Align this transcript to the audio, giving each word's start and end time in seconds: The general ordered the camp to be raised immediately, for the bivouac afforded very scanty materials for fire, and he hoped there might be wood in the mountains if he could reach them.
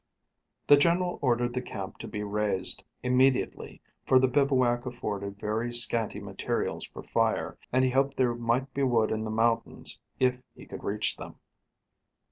The 0.65 0.77
general 0.77 1.19
ordered 1.21 1.53
the 1.53 1.61
camp 1.61 1.99
to 1.99 2.07
be 2.07 2.23
raised 2.23 2.83
immediately, 3.03 3.81
for 4.03 4.17
the 4.17 4.27
bivouac 4.27 4.87
afforded 4.87 5.37
very 5.39 5.71
scanty 5.71 6.19
materials 6.19 6.87
for 6.87 7.03
fire, 7.03 7.59
and 7.71 7.85
he 7.85 7.91
hoped 7.91 8.17
there 8.17 8.33
might 8.33 8.73
be 8.73 8.81
wood 8.81 9.11
in 9.11 9.23
the 9.25 9.29
mountains 9.29 10.01
if 10.19 10.41
he 10.55 10.65
could 10.65 10.83
reach 10.83 11.17
them. 11.17 11.35